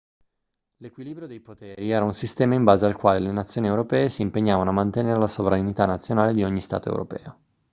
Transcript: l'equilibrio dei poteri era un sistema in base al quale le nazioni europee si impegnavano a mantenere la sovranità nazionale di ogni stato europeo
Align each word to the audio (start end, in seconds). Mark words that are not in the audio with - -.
l'equilibrio 0.77 1.27
dei 1.27 1.39
poteri 1.41 1.91
era 1.91 2.03
un 2.03 2.15
sistema 2.15 2.55
in 2.55 2.63
base 2.63 2.87
al 2.87 2.95
quale 2.95 3.19
le 3.19 3.31
nazioni 3.31 3.67
europee 3.67 4.09
si 4.09 4.23
impegnavano 4.23 4.71
a 4.71 4.73
mantenere 4.73 5.19
la 5.19 5.27
sovranità 5.27 5.85
nazionale 5.85 6.33
di 6.33 6.41
ogni 6.41 6.59
stato 6.59 6.89
europeo 6.89 7.39